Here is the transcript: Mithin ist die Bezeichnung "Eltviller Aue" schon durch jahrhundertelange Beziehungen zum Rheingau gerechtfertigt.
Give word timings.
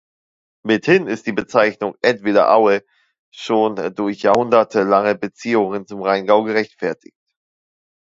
Mithin 0.65 1.05
ist 1.05 1.27
die 1.27 1.31
Bezeichnung 1.31 1.95
"Eltviller 2.01 2.49
Aue" 2.49 2.83
schon 3.31 3.75
durch 3.93 4.23
jahrhundertelange 4.23 5.13
Beziehungen 5.13 5.85
zum 5.85 6.01
Rheingau 6.01 6.41
gerechtfertigt. 6.43 7.19